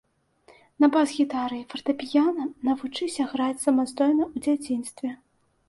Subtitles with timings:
[0.83, 5.09] На бас-гітары і фартэпіяна навучыся граць самастойна ў дзяцінстве.